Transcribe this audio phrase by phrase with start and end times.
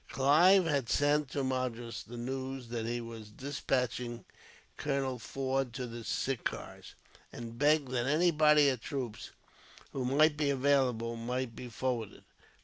[0.09, 4.25] Clive had sent to Madras the news that he was despatching
[4.75, 6.95] Colonel Forde to the Sirkars,
[7.31, 9.29] and begged that any body of troops
[9.93, 12.23] who might be available might be forwarded.